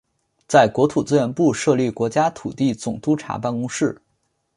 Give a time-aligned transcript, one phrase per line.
[0.47, 4.01] 在国土资源部设立国家土地总督察办公室。